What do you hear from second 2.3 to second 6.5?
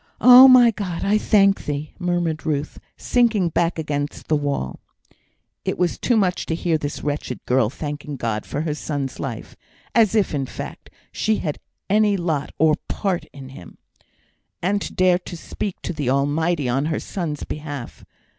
Ruth, sinking back against the wall. It was too much